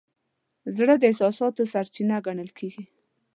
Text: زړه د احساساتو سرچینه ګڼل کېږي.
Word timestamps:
زړه 0.75 0.93
د 0.97 1.03
احساساتو 1.09 1.61
سرچینه 1.73 2.17
ګڼل 2.25 2.49
کېږي. 2.59 2.83